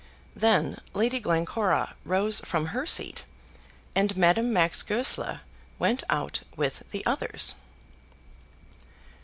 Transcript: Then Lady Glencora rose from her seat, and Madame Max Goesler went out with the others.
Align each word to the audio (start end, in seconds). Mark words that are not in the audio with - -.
Then 0.35 0.79
Lady 0.93 1.19
Glencora 1.19 1.93
rose 2.05 2.39
from 2.39 2.69
her 2.73 2.87
seat, 2.87 3.23
and 3.95 4.17
Madame 4.17 4.51
Max 4.51 4.81
Goesler 4.81 5.41
went 5.77 6.03
out 6.09 6.39
with 6.57 6.89
the 6.89 7.05
others. 7.05 7.53